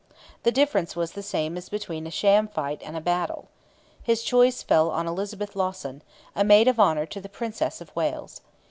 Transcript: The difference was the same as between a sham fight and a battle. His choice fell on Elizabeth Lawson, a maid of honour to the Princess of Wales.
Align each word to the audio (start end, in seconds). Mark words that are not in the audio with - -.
The 0.41 0.51
difference 0.51 0.95
was 0.95 1.11
the 1.11 1.21
same 1.21 1.57
as 1.57 1.69
between 1.69 2.07
a 2.07 2.09
sham 2.09 2.47
fight 2.47 2.81
and 2.83 2.97
a 2.97 3.01
battle. 3.01 3.49
His 4.01 4.23
choice 4.23 4.63
fell 4.63 4.89
on 4.89 5.05
Elizabeth 5.05 5.55
Lawson, 5.55 6.01
a 6.35 6.43
maid 6.43 6.67
of 6.67 6.79
honour 6.79 7.05
to 7.05 7.21
the 7.21 7.29
Princess 7.29 7.81
of 7.81 7.95
Wales. 7.95 8.41